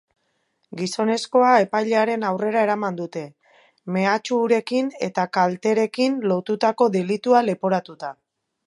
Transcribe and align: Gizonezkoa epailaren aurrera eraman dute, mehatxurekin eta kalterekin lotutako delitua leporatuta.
Gizonezkoa 0.77 1.51
epailaren 1.65 2.25
aurrera 2.29 2.63
eraman 2.69 2.97
dute, 3.01 3.23
mehatxurekin 3.99 4.91
eta 5.11 5.29
kalterekin 5.41 6.19
lotutako 6.35 6.91
delitua 6.99 7.49
leporatuta. 7.51 8.15